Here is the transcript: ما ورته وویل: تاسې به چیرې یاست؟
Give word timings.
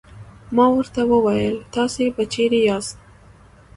ما 0.55 0.65
ورته 0.75 1.01
وویل: 1.13 1.55
تاسې 1.73 2.03
به 2.15 2.23
چیرې 2.33 2.59
یاست؟ 2.67 2.97